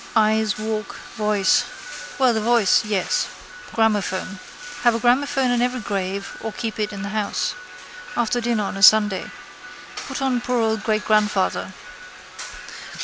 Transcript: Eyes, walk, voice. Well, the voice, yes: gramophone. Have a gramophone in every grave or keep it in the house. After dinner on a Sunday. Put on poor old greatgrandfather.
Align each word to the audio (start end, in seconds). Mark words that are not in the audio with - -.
Eyes, 0.15 0.57
walk, 0.57 0.95
voice. 1.15 1.63
Well, 2.17 2.33
the 2.33 2.41
voice, 2.41 2.83
yes: 2.83 3.27
gramophone. 3.71 4.39
Have 4.81 4.95
a 4.95 4.99
gramophone 4.99 5.51
in 5.51 5.61
every 5.61 5.79
grave 5.79 6.37
or 6.41 6.51
keep 6.51 6.79
it 6.79 6.91
in 6.91 7.03
the 7.03 7.09
house. 7.09 7.53
After 8.17 8.41
dinner 8.41 8.63
on 8.63 8.77
a 8.77 8.81
Sunday. 8.81 9.29
Put 10.07 10.19
on 10.19 10.41
poor 10.41 10.59
old 10.59 10.83
greatgrandfather. 10.83 11.73